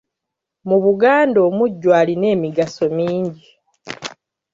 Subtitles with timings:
[0.69, 3.45] Mu Buganda Omujjwa alina emigaso mingi.